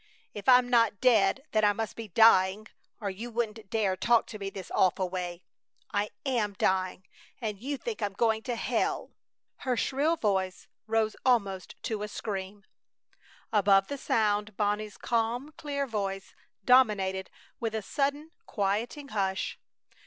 If 0.33 0.49
I'm 0.49 0.67
not 0.67 0.99
dead, 0.99 1.43
then 1.51 1.63
I 1.63 1.73
must 1.73 1.95
be 1.95 2.07
dying, 2.07 2.65
or 2.99 3.11
you 3.11 3.29
wouldn't 3.29 3.69
dare 3.69 3.95
talk 3.95 4.25
to 4.33 4.39
me 4.39 4.49
this 4.49 4.71
awful 4.73 5.09
way! 5.11 5.43
I 5.93 6.09
am 6.25 6.53
dying! 6.53 7.03
And 7.39 7.59
you 7.61 7.77
think 7.77 8.01
I'm 8.01 8.13
going 8.13 8.41
to 8.49 8.55
hell!" 8.55 9.11
Her 9.57 9.77
shrill 9.77 10.15
voice 10.15 10.67
rose 10.87 11.15
almost 11.23 11.75
to 11.83 12.01
a 12.01 12.07
scream. 12.07 12.63
Above 13.53 13.89
the 13.89 13.97
sound, 13.99 14.57
Bonnie's 14.57 14.97
calm, 14.97 15.51
clear 15.55 15.85
voice 15.85 16.33
dominated 16.65 17.29
with 17.59 17.75
a 17.75 17.83
sudden 17.83 18.31
quieting 18.47 19.09
hush. 19.09 19.59